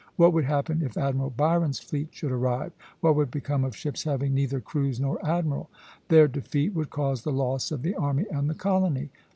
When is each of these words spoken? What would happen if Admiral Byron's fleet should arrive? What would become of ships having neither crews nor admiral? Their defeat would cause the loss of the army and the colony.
What 0.15 0.33
would 0.33 0.45
happen 0.45 0.81
if 0.81 0.97
Admiral 0.97 1.29
Byron's 1.29 1.77
fleet 1.79 2.07
should 2.09 2.31
arrive? 2.31 2.71
What 3.01 3.15
would 3.15 3.29
become 3.29 3.63
of 3.63 3.75
ships 3.75 4.03
having 4.03 4.33
neither 4.33 4.59
crews 4.59 4.99
nor 4.99 5.23
admiral? 5.23 5.69
Their 6.07 6.27
defeat 6.27 6.73
would 6.73 6.89
cause 6.89 7.21
the 7.21 7.31
loss 7.31 7.69
of 7.69 7.83
the 7.83 7.93
army 7.93 8.25
and 8.31 8.49
the 8.49 8.55
colony. 8.55 9.11